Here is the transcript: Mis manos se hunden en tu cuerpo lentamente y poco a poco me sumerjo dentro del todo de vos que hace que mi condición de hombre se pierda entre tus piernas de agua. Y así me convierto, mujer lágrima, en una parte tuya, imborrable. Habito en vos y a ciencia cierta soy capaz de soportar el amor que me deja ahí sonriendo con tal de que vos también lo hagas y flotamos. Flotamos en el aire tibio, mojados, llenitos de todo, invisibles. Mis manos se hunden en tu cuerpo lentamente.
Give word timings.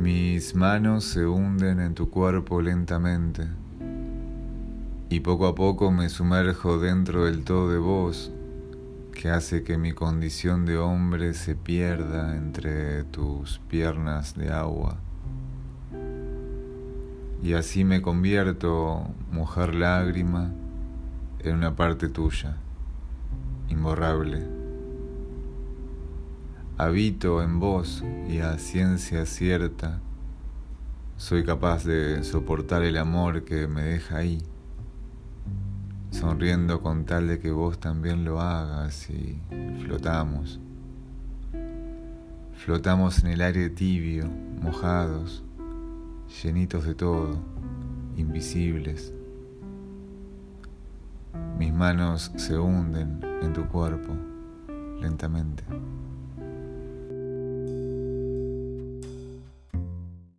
Mis 0.00 0.54
manos 0.54 1.04
se 1.04 1.26
hunden 1.26 1.78
en 1.78 1.92
tu 1.94 2.08
cuerpo 2.08 2.62
lentamente 2.62 3.46
y 5.10 5.20
poco 5.20 5.46
a 5.46 5.54
poco 5.54 5.90
me 5.90 6.08
sumerjo 6.08 6.78
dentro 6.78 7.26
del 7.26 7.44
todo 7.44 7.70
de 7.70 7.76
vos 7.76 8.32
que 9.12 9.28
hace 9.28 9.62
que 9.62 9.76
mi 9.76 9.92
condición 9.92 10.64
de 10.64 10.78
hombre 10.78 11.34
se 11.34 11.54
pierda 11.54 12.34
entre 12.34 13.04
tus 13.04 13.58
piernas 13.68 14.34
de 14.36 14.50
agua. 14.50 14.96
Y 17.42 17.52
así 17.52 17.84
me 17.84 18.00
convierto, 18.00 19.06
mujer 19.30 19.74
lágrima, 19.74 20.50
en 21.40 21.56
una 21.56 21.76
parte 21.76 22.08
tuya, 22.08 22.56
imborrable. 23.68 24.59
Habito 26.82 27.42
en 27.42 27.60
vos 27.60 28.02
y 28.26 28.38
a 28.38 28.56
ciencia 28.56 29.26
cierta 29.26 30.00
soy 31.18 31.44
capaz 31.44 31.84
de 31.84 32.24
soportar 32.24 32.84
el 32.84 32.96
amor 32.96 33.44
que 33.44 33.68
me 33.68 33.82
deja 33.82 34.16
ahí 34.16 34.38
sonriendo 36.10 36.80
con 36.80 37.04
tal 37.04 37.28
de 37.28 37.38
que 37.38 37.50
vos 37.50 37.78
también 37.78 38.24
lo 38.24 38.40
hagas 38.40 39.10
y 39.10 39.42
flotamos. 39.82 40.58
Flotamos 42.54 43.24
en 43.24 43.32
el 43.32 43.42
aire 43.42 43.68
tibio, 43.68 44.30
mojados, 44.62 45.44
llenitos 46.42 46.84
de 46.84 46.94
todo, 46.94 47.42
invisibles. 48.16 49.12
Mis 51.58 51.74
manos 51.74 52.32
se 52.36 52.56
hunden 52.56 53.20
en 53.42 53.52
tu 53.52 53.66
cuerpo 53.68 54.14
lentamente. 54.98 55.62